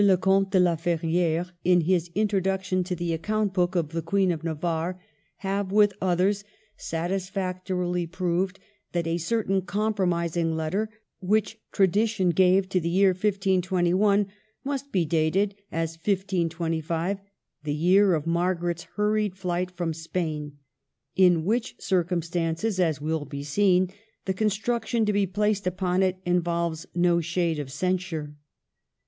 le 0.03 0.17
Comte 0.17 0.49
de 0.49 0.59
la 0.59 0.75
Ferriere, 0.75 1.51
in 1.63 1.81
his 1.81 2.09
introduction 2.15 2.83
to 2.83 2.95
the" 2.95 3.13
Account 3.13 3.53
Book 3.53 3.75
of 3.75 3.89
the 3.89 4.01
Queen 4.01 4.31
of 4.31 4.43
Navarre," 4.43 4.99
have, 5.45 5.71
with 5.71 5.93
others, 6.01 6.43
satisfactorily 6.75 8.07
proved 8.07 8.59
that 8.93 9.05
a 9.05 9.19
certain 9.19 9.61
com 9.61 9.93
promising 9.93 10.55
letter, 10.55 10.89
which 11.19 11.59
tradition 11.71 12.31
gave 12.31 12.67
to 12.69 12.79
the 12.79 12.89
year 12.89 13.09
1521, 13.11 14.25
must 14.63 14.91
be 14.91 15.05
dated 15.05 15.53
as 15.71 15.93
1525, 15.99 17.19
the 17.63 17.71
year 17.71 18.15
of 18.15 18.25
Margaret's 18.25 18.85
hurried 18.95 19.37
flight 19.37 19.69
from 19.69 19.93
Spain; 19.93 20.57
in 21.15 21.45
which 21.45 21.75
circumstances, 21.79 22.79
as 22.79 22.99
will 22.99 23.25
be 23.25 23.43
seen, 23.43 23.91
the 24.25 24.33
construc 24.33 24.87
tion 24.87 25.05
to 25.05 25.13
be 25.13 25.27
placed 25.27 25.67
upon 25.67 26.01
it 26.01 26.17
involves 26.25 26.87
no 26.95 27.21
shade 27.21 27.59
of 27.59 27.71
censure. 27.71 28.33